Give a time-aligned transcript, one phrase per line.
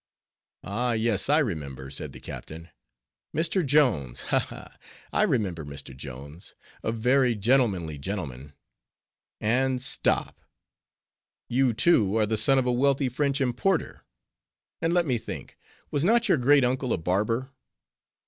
[0.63, 2.69] "Ah, yes, I remember," said the captain.
[3.35, 3.63] "Mr.
[3.63, 4.21] Jones!
[4.21, 4.39] Ha!
[4.39, 4.75] ha!
[5.13, 5.95] I remember Mr.
[5.95, 8.53] Jones: a very gentlemanly gentleman;
[9.39, 14.03] and stop—you, too, are the son of a wealthy French importer;
[14.81, 17.51] and—let me think—was not your great uncle a barber?"